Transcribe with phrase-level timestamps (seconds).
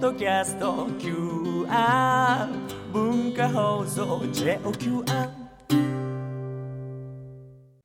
[0.00, 2.48] ドキャスト QR
[2.90, 5.30] 文化放送 JOQR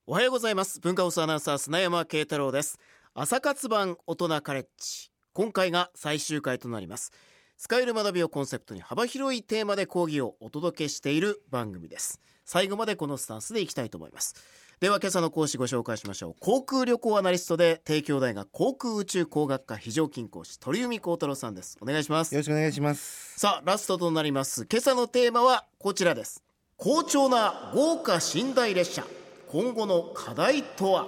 [0.08, 0.80] おはようございます。
[0.80, 2.80] 文化放送アナウンサー砂山慶太郎です。
[3.14, 5.12] 朝活版大人カレッジ。
[5.34, 7.12] 今回が最終回となります。
[7.58, 12.22] 使える学びをコンセプトに幅広いテーマで講義をお届けしている番組です。
[12.46, 14.36] 最後までこのスタンスでいきたいと思います。
[14.82, 16.36] では今朝の講師ご紹介しましょう。
[16.42, 21.78] 航空旅行アナリストで帝京大学航空宇宙工学科非常勤講師鳥海幸太郎さんです。
[21.82, 22.36] お願いします。
[22.36, 23.40] よろしくお願いします。
[23.40, 24.68] さあラストとなります。
[24.70, 26.44] 今朝のテーマはこちらです。
[26.76, 29.06] 好調な豪華寝台列車。
[29.48, 31.08] 今後の課題とは？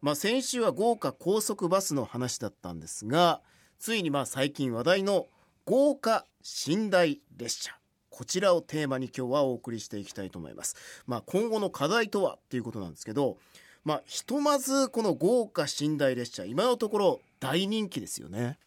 [0.00, 3.42] まあ先週は豪華高速バスの話だったんですが
[3.78, 5.26] ついにまあ最近話題の
[5.66, 6.24] 豪華
[6.66, 7.78] 寝台列車
[8.14, 10.76] こちらをテーマに今日はお送りしていきたいと思います。
[11.04, 13.38] まあ今後の課題とはっていうことなんですけど
[13.84, 18.60] まあひとまずこの豪華寝台列車今のところ大人気ですよね。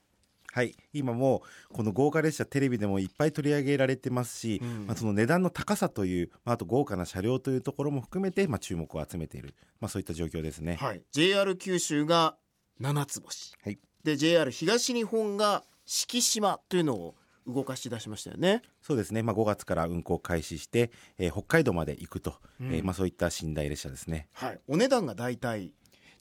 [0.51, 4.87] はい、今もこの豪華列車テレビでもいっぱい取り上げられてますし、うん。
[4.87, 10.77] まあ、その値段の高さという、まあ、あと豪華な車両というところも含めて、まあ、注目を集めている、まあ、そういった状況ですね。
[10.81, 12.37] はい、JR 九州が
[12.79, 13.77] 七つ星、はい。
[14.03, 17.15] で JR 東日本が四季島というのを
[17.47, 18.61] 動かし出しましたよね。
[18.81, 24.27] そうですね、まあ、5月から運行開始して、えー北海道まで行くと、うんえーまあ、そういった寝台列車ですね。
[24.33, 25.71] はい、お値段がだいたい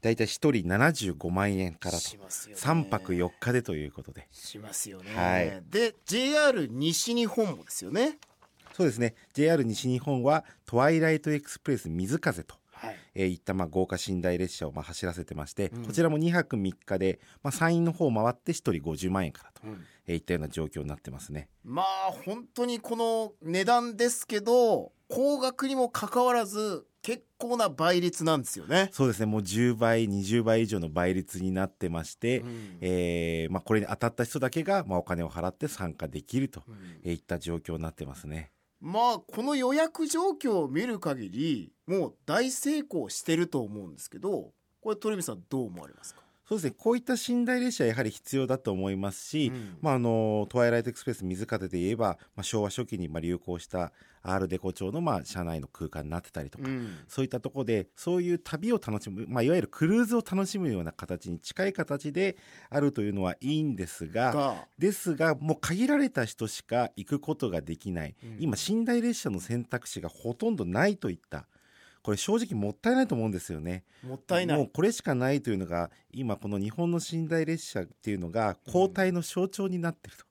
[0.03, 0.51] だいたい1人
[1.17, 2.63] 75万円からとしますよね。
[2.63, 5.15] 3泊4日でということでしますよね。
[5.15, 8.19] はいで JR 西日本もですよね。
[8.77, 12.97] そうですね JR 西日本はトワイライトエクスプレス水風とはい。
[13.15, 21.49] えーいったまあ豪華寝台列車をまあ走らせてまして、うんこちらも2泊3日で、まあ、山陰の方を回って1人50万円からと、うんえーいったような状況になってますね。
[21.65, 28.91] まあ本当にこの値段ですけど高額にもかかわらず結構な倍率なんですよね。
[28.93, 38.51] そうですねもう10倍20倍以上の倍率になってまして、うんえーまあ、これに当たった人だけが、まあ、お金を払って参加できるとうんえーいった状況になってますね。
[38.81, 46.75] まあこの予約状況を見る限りもう大成功してると思うんですけどこれ鳥海さんどう思われますか、そうですね。
[46.79, 49.79] こういった寝台列車はやはり必要だと思いますし、うん。
[49.81, 53.93] まあ、あのトワイライトエクスプレス水風で言えば、まあ、昭和初期にまあ流行した
[54.23, 56.99] アールデコ調のまあ車内の空間になってたりとか、うん。
[57.09, 62.37] そういったところでそういう旅を楽しむ、まあ、いわゆるクルーズを楽しむような形に近い形で
[62.71, 68.37] あるというのはいいんですがが、ですがもう限られた人しか行くことができない、うん。
[68.39, 71.47] 今寝台列車の選択肢がほとんどないといった
[72.07, 73.83] これ正直もったいないと思うんですよね。
[74.05, 74.57] もったいない。
[74.57, 80.25] もうこれしかないというのが今この日本の寝台列車っていうのが交代の象徴になってると。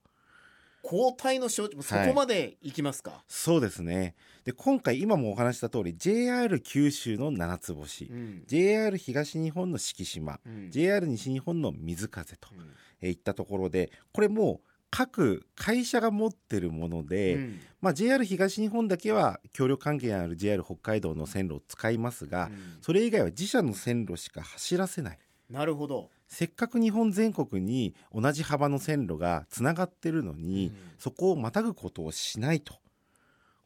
[0.85, 4.15] 交代の象徴そこまで行きますか、そうですね。
[4.45, 8.43] で今回今もお話しした通り JR 九州の七つ星、うん。
[8.47, 10.71] JR 東日本の四季島、うん。
[10.71, 12.71] JR 西日本の水風とうん。
[13.01, 17.59] えーいったところでこれもう各会社が持ってるもので、うん。
[17.81, 22.77] まあ、JR 東日本だけは協力関係のある JR 北海道の線路を使いますが、うん。
[22.81, 25.19] それ以外は自社の線路しか走らせない。
[25.49, 30.75] なるほど、せっかく日本全国に同じ幅の線路がつながってるのに、うん。
[30.97, 32.75] そこをまたぐことをしないと。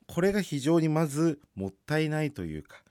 [0.08, 2.82] これが非常にまずもったいないというか、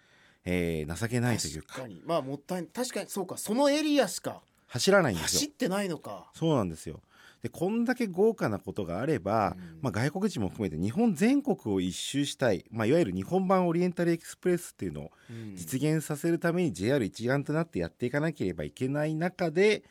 [0.45, 1.75] えー情けないというか。
[1.75, 2.03] 確かに。
[2.07, 2.67] まあもったい。
[2.69, 3.37] 確かにそうか。
[3.37, 5.41] そのエリアしか走らないんですよ。
[5.41, 6.31] 走ってないのか。
[6.35, 7.01] そうなんですよ
[7.43, 9.79] でこんだけ豪華なことがあれば、うん。
[9.83, 15.55] まあ、外国人も含めて日本全国を一周したい、まあ、いわゆる日本版オリエンタルエクスプレスっていうのをうん。
[15.55, 19.85] 実現させるために JR 一丸となってやっていかなければいけない中で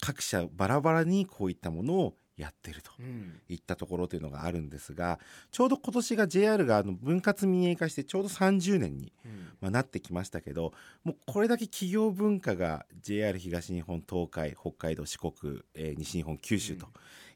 [0.00, 3.40] 各社バラバラにこういったものをやってるとうん。
[3.48, 5.18] いったところというのがあるんですが
[5.50, 9.48] ちょうど今年が JR があの分割民営化してちょうど30年に、うん。
[9.60, 10.72] まあ、なってきましたけど
[11.04, 16.86] もうこれだけ企業文化が JR 東日本東海北海道四国、えー西日本九州と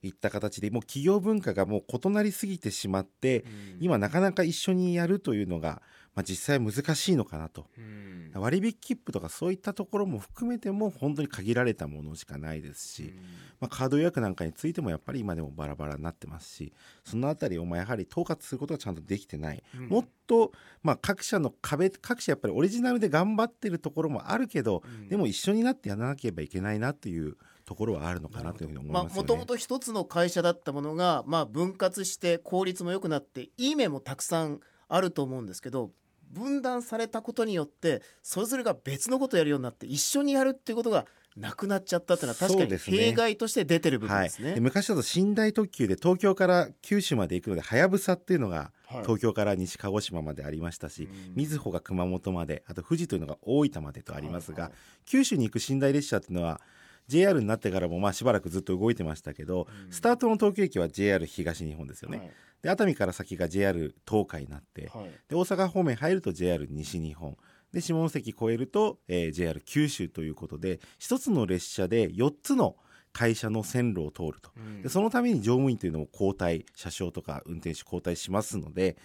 [0.03, 3.77] いった形で、もう企業文化がもう異なりすぎてしまって、うん。
[3.81, 5.83] 今なかなか一緒にやるというのが、
[6.15, 7.67] まあ、実際難しいのかなと。
[7.79, 8.33] うん。
[8.35, 13.15] 割引切符とかそういったところも含めても本当に限られたものしかないですし、
[13.61, 16.73] まあ、カード予約なんかについてもやっぱり今でもバラバラになってますし
[17.05, 19.89] そのあたりをまあやはり統括することがちゃんとできてない、うん。
[19.89, 20.53] もっと
[20.83, 25.09] まあ各社の壁各社やっぱりオリジナルで頑張ってるところもあるけど、うん。
[25.09, 29.17] でも一緒になってやらなければいけないなというところはあるのかなというふうに思いますよね。
[29.17, 35.93] もともと一つの会社だったものが、まあ、分割して効率も良くなっていい面もたくさんあると思うんですけど
[36.31, 41.07] 分断されたことによってそれぞれが別のことをやるようになって一緒にやるっていうことが
[41.37, 44.55] なくなっちゃったっていうのは確かに弊害として出てる部分はいですね。
[44.55, 49.03] で昔だと寝台特急で東京から九州まで行くのではやぶさっていうのがはい。
[49.03, 51.35] 東京から西鹿児島までありましたし、うん。
[51.37, 54.79] 瑞穂が熊本まであと富士というのが大分までとありますが、はいはい。
[55.07, 56.61] 九州に行く寝台列車っていうのは
[57.09, 62.31] JR になってからもまあしばらくずっと動いてましたけど、スタートの東京駅は JR 東日本ですよね、はい。
[62.63, 65.11] で熱海から先が JR 東海になって、はい。
[65.29, 67.37] で大阪方面入ると JR 西日本。
[67.73, 72.77] で下関越えると、えー JR 九州ということで一つの列車で4つの
[73.13, 74.83] 会社の線路を通ると、うん。
[74.83, 78.97] でそのために乗務員というのも交代車掌とか運転手交代しますので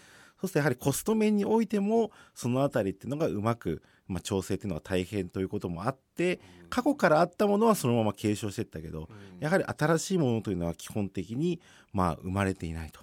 [0.41, 9.09] そうするとやはりコスト面においてもそのあたりっていうのがうまく、まあ、調整っていうのが大変ということもあって過去からあったものはそのまま継承していったけど、
[9.39, 11.59] やはり新しいものというのは基本的に
[11.93, 13.01] まあ生まれていないと。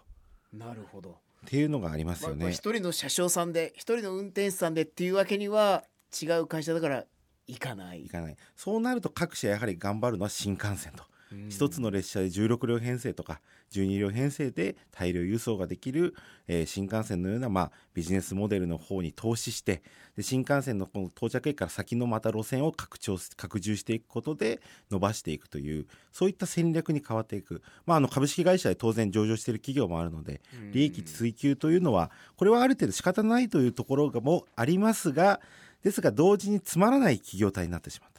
[0.53, 1.19] なるほど。
[1.45, 2.45] っていうのがありますよね。
[2.45, 5.85] まあ一人の車掌さんで一人の運転手さんでっていうわけには
[6.21, 7.05] 違う会社だから
[7.47, 8.05] 行かない。
[8.05, 8.37] いかない。
[8.57, 13.41] そうなると各社やはり頑張るのは新幹線とうん一つの列車で16両編成とか
[13.73, 16.15] 12両編成で大量輸送ができる、
[16.49, 19.83] えー新幹線のような、まあ、ビジネスモデルの方に投資して
[20.17, 30.41] で新幹線のこの到着駅から先のまた路線を拡張し拡充していくことで伸ばしていくというそういった戦略に変わっていく、まあ、あの株式会社で当然上場している企業もあるので
[30.73, 35.41] 利益追求というのはこれはある程度仕方ないというところがもありますが
[35.83, 38.07] ですが同時につまらない企業体になってしま。
[38.07, 38.12] うん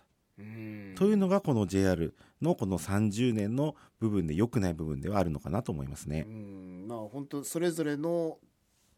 [0.96, 6.32] というのがこの JR のこの30年の部分で良くない部分ではあるのかなと思いますねう。
[6.32, 8.40] んまあ本当それぞれの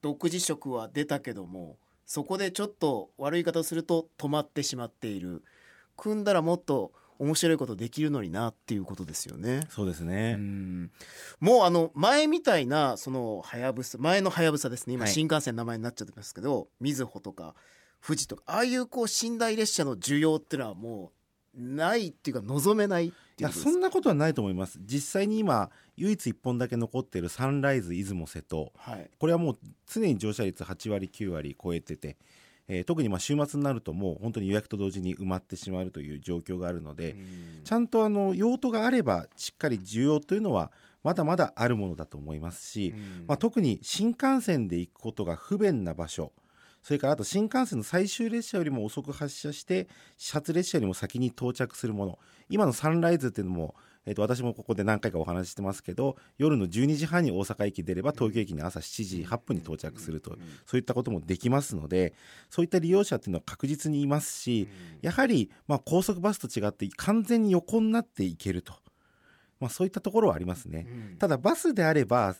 [0.02, 5.44] 独自色は出たけどもそこでちょっと悪い言い方をすると止まってしまっている
[5.98, 9.62] 組んだらもっと面白いことできるのになっていうことですよね。
[9.70, 10.36] そうですうね。
[10.36, 10.92] ん
[11.40, 17.56] もうあの前みたいなそのはやぶさ前のはやぶさですね今はい新幹線の名前になっちゃってますけど、みずほとか
[18.06, 21.15] 富士とかああいうこう寝台列車の需要っていうのはもう
[21.58, 23.14] ないっていうか望めないい
[23.44, 24.80] やそんなことはないと思います。
[24.82, 28.72] 実際に今唯一1本だけ残っているサンライズ出雲瀬戸。
[28.78, 29.10] はい。
[29.20, 29.58] これはもう
[29.88, 32.18] 常に乗車率8割9割超えてて、
[32.68, 37.18] えー特にまあ週末になるともう本当に予約と同時に埋まってしまうという状況があるので、
[37.66, 40.72] ちゃんとあの用途があればしっかり需要というのは
[41.04, 43.26] まだまだあるものだと思いますし、うん。
[43.28, 46.32] まあ、特に新幹線で行くことが不便な場所
[46.86, 49.88] それからあと新幹線の最終列車よりも遅く発車して
[50.18, 52.20] 始発列車よりも先に到着するもの。
[52.48, 53.74] 今のサンライズっていうのも、
[54.06, 60.38] えー、と私もここで何回かお話ししてますけど夜の12時半に大阪駅出れば東京駅に朝7時8分に到着すると、
[60.68, 62.14] そういったこともできますので
[62.52, 64.70] そういった利用者っていうのは確実にいますし、
[65.02, 68.74] やはりまあ高速バスと違って完全に横になっていけると、
[69.60, 70.86] まあ、そういったところはありますね。
[70.88, 71.18] うん。
[71.18, 72.36] ただバスであれば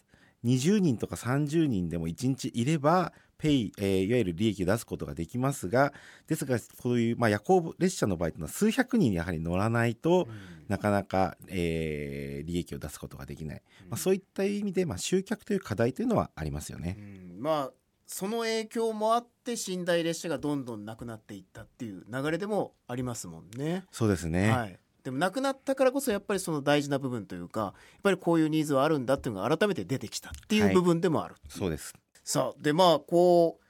[0.46, 5.94] 20人とか30人でも1日いればペイ、えーいわゆる利益を出すことができますが
[6.28, 10.28] ですがこういう、まあ、夜行列車の場合というのは数百人やはり乗らないと、
[10.68, 16.98] なかなか、えー利益を出すことができない、まあ、そういった意味で、まあ、集客という課題というのはありますよね。
[17.00, 17.02] う
[17.40, 17.42] ん。
[17.42, 17.72] まあ
[18.08, 23.86] その影響もあって寝台列車がどんどんなくなっていったっていう流れでもありますもんね。
[23.92, 27.74] そうですね、はい、でもなくなったからこそやっぱりその大事な部分というかやっ
[28.04, 31.36] ぱりこういうニーズはあるんだっていうのが改めて出てきたっていう部分でもある。
[31.50, 31.94] そうです
[32.26, 33.66] さあでまあこう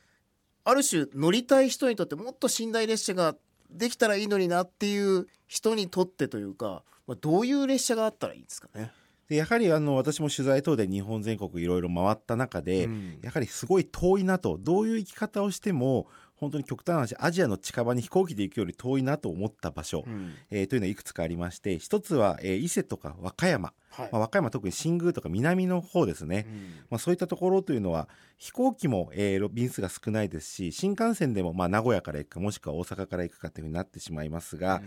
[0.63, 3.35] ある種乗りたい人にとってもっと寝台列車が
[3.69, 8.91] できたらいいのになっていう人にとってというか、まあ、どういう列車があったらいいんですかね？
[9.27, 16.07] でやはりあの私も取材等で日本全国いろいろ回った中で、うんやはりすごい遠いなとどういう生き方をしても
[16.45, 20.33] 本当に極端な話アジアの近場に飛行機で行くより遠いなと思った場所、うん。
[20.51, 24.09] えーというのはいくつかありまして一つは、えー伊勢とか和歌山、はい。
[24.11, 26.55] まあ、和歌山は特に新宮とか南の方ですね、うん。
[26.89, 34.81] まあ、そういったところというのは飛行機も、えー便数が少ないですし新幹線でも、まあ、名古屋から行くかもしくは大阪から行くかというふうになってしまいますが、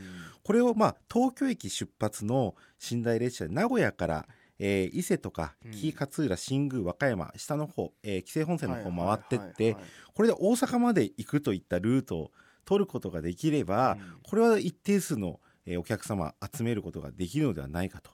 [0.44, 2.54] これを、まあ、東京駅出発の
[2.90, 5.70] 寝台列車で名古屋から、えー伊勢とかうん。
[5.72, 9.76] 紀伊勝浦新宮和歌山下の方、えー紀勢本線の方回ってって、
[10.14, 12.30] これで大阪まで行くといったルートを
[12.64, 14.18] 取ることができれば、うん。
[14.22, 18.10] これは一定数の、えーお客様集めることができるのではないかと、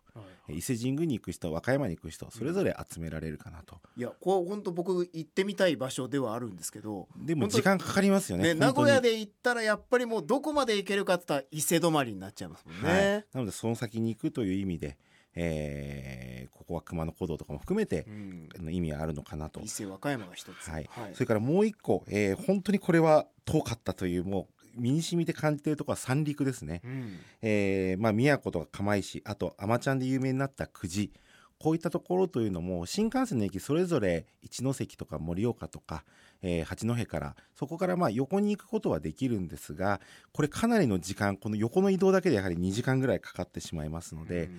[0.49, 12.89] 伊勢神宮に行く人和歌山に行く人それぞれ集められるかなと、いやこう本当僕行ってみたい場所ではあるんですけどでも時間かかりますよねね、名古屋で行ったらやっぱりもうどこまで行けるかって言ったら伊勢止まりになっちゃいますもんね。
[12.89, 14.99] はい、なのでその先に行くという意味で、
[15.35, 18.73] えーここは熊野古道とかも含めてう、ん。
[18.73, 19.61] 意味があるのかなと。
[19.61, 20.89] 伊勢和歌山が一つ、はい。
[21.13, 27.19] それからもう一個、えー本当にこれは遠かったというもう身に染みて感じているところは三陸ですね、うん。
[27.43, 31.13] えーまあ、宮古とか釜石あと海士ちゃんで有名になった久慈。
[31.59, 36.05] こういったところというのも新幹線の駅それぞれ一ノ関とか盛岡とか、
[36.43, 40.01] えー八戸からそこからまあ横に行くことはできるんですが
[40.33, 44.51] これかなりの時間この横の移動だけでやはり2時間ぐらいかかってしまいますので、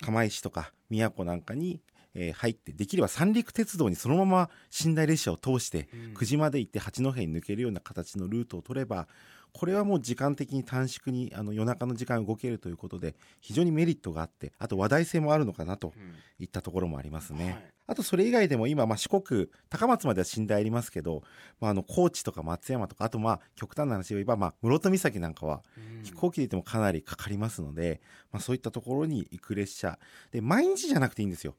[0.00, 1.80] 釜石とか宮古なんかに、
[2.14, 4.50] えー入ってできれば三陸鉄道にそのまま
[4.84, 6.14] 寝台列車を通してうん。
[6.14, 9.08] 久慈まで行って八戸に抜けるような形のルートを取れば
[9.52, 15.92] これはもう時間的に短縮にあの夜中の時間動けるということで非常にメリットがあってあと話題性もあるのかなと
[16.38, 17.44] いったところもありますね。
[17.44, 17.64] はい。
[17.90, 21.22] あとそれ以外でも今、まあ、四国、高松までは寝台ありますけど、
[21.58, 25.62] まあ、あの高知とか松山とか、あとまあ極端な話を言えば、まあ、室戸岬なんかは
[26.02, 29.98] 飛行機で行ってもかなりかかりますので、まあ、そういったところに行く列車。
[30.30, 31.54] で毎日じゃなくていいんですよ。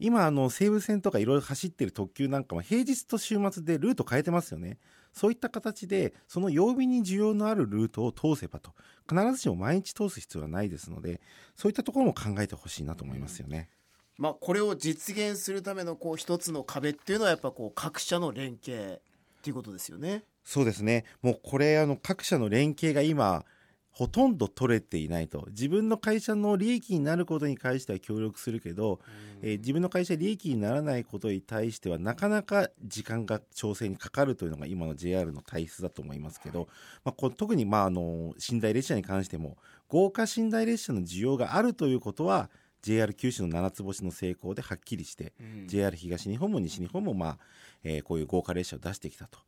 [0.00, 4.78] 今あの西武線とかいろいろ走ってる特急なんかも平日と週末でルート変えてますよね
[5.12, 8.72] そういった形でその曜日に需要のあるルートを通せばと
[9.08, 11.20] 必ずしも毎日通す必要はないですので
[11.56, 13.68] そういったところも考えてほしいなと思いますよね、
[14.18, 19.00] まあ、これを実現するためのこう一つの壁っていうのはやっぱこう各社の連携
[19.42, 20.22] っていうことですよね。
[20.44, 21.04] そうですね。
[21.20, 23.44] もうこれ、あの、各社の連携が今、
[23.92, 25.46] ほとんど取れていないと。
[25.50, 29.00] 自分の会社の利益になることに関しては協力するけど、
[29.42, 36.68] えー自分の会社利益にならないことに対しては、なかなか時間が調整にかかるというのが今の JR の体質だと思いますけど、
[37.04, 39.58] まあ、こ特に、まあ、あの、寝台列車に関しても、
[39.88, 45.34] 豪華寝台列車の需要があるということは、JR 九州の七つ星の成功ではっきりして、
[45.66, 47.38] JR 東日本も西日本も、まあ
[47.84, 49.38] えーこういう豪華列車を出してきたと。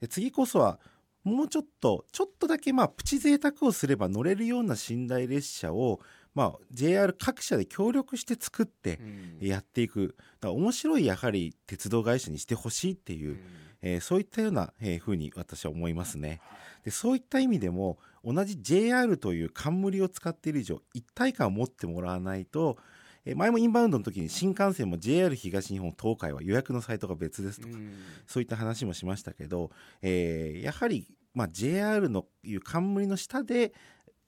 [0.00, 0.80] で次こそは
[1.24, 6.00] もうちょっとちょっとだけまあプチ贅沢をすれば乗れるような寝台列車を、
[6.34, 8.98] まあ、JR 各社で協力して作って
[9.40, 10.16] やっていく。
[10.40, 13.38] だから面白いやはり鉄道会社にしてほしいっていう、
[13.82, 16.40] えーそういったような、えーふうに私は思いますね。
[16.84, 22.78] でそういった意味でも同じ JR という冠を使っている以上一体感を持ってもらわないと、
[23.24, 27.74] えー前もインバウンドの時に新幹線も JR 東日本東海は予約のサイトが別ですとか、
[28.26, 33.72] そういった話もしましたけど、えーやはり、まあ、JR のいう冠の下で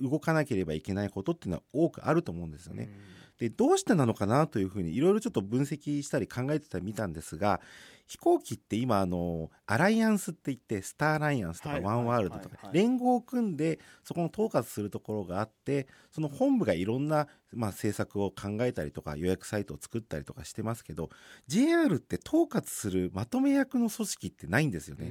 [0.00, 2.90] 動かなければいけないことっていうのは多くあると思うんですよね。
[3.38, 7.60] でどうしてなのかなというふうにいろいろちょっと分析したり考えてたり見たんですが
[8.06, 21.08] 飛行機って今あのアライアンスって言ってスターアライアンスとかはいワンワールドとか連合を組んでそこの統括するところがあってその本部がいろんな、まあ、政策を考えたりとか予約サイトを作ったりとかしてますけど
[21.46, 25.10] JR って統括するまとめ役の組織ってないんですよね。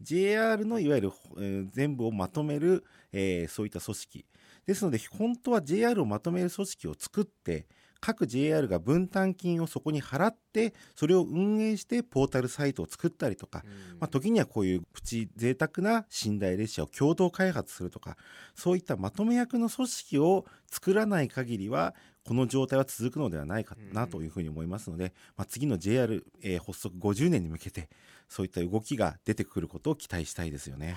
[0.00, 4.26] JR のいわゆる、えー全部をまとめる、えーそういった組織。
[4.66, 7.66] ですので本当は JR をまとめる組織を作って
[8.02, 13.62] 各 JR が分担金をそこに払ってそれを運営してポータルサイトを作ったりとか、
[14.00, 18.16] まあ、時にはこういうプチ贅沢な寝台列車を共同開発するとか
[18.56, 21.94] そういったまとめ役の組織を作らない限りは
[22.26, 27.88] この状態は続くのではないかなというふうに思いますので、まあ、次の JR、えー発足50年に向けて
[28.28, 30.96] そういった動きが出てくることを期待したいですよね。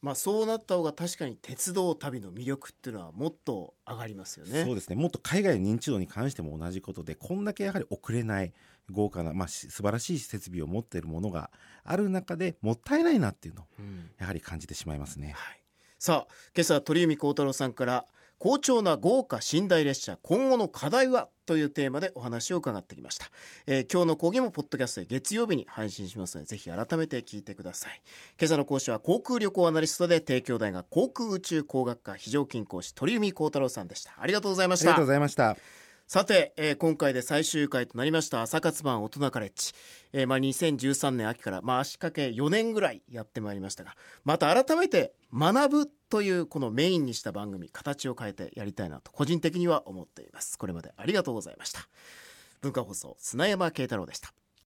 [0.00, 4.64] まあそうなった方が確かに鉄道旅の魅力っていうのはもっと上がりますよね。
[4.64, 8.52] そうですねもっと海外の認知度に関しても同じことでこんだけやはり遅れない
[8.90, 11.50] 豪華な、まあ、し素晴らしい設備を持っているものが
[11.84, 15.34] ある中でもったいないなっていうのをうんやはり感じてしまいますね。
[15.36, 15.62] はい、
[15.98, 18.06] さあ今朝鳥海高太郎さんから
[18.38, 21.28] 好調な豪華寝台列車今後の課題は？
[21.44, 23.26] というテーマでお話を伺ってきました、
[23.66, 28.02] えー今日の講義もポッドキャストで月曜日に配信しますのでぜひ改めて聞いてください。
[28.38, 34.12] 今朝の講師は航空旅行アナリストで帝京大学航空宇宙工学科非常勤講師鳥海幸太郎さんでした。
[34.20, 34.90] ありがとうございました。
[34.90, 35.56] ありがとうございました。
[36.08, 39.74] さて、えー今回で最終回となりました朝活版大人カレッジ、
[40.14, 50.58] えーまあ、2013年秋から、まあ、足掛け4年ぐらいやってまいりましたがまた改めて学ぶというこのメインにした番組形を変えてやりたいなと個人的には思っています。
[50.58, 51.80] これまでありがとうございました。
[52.62, 54.32] 文化放送砂山慶太郎でした。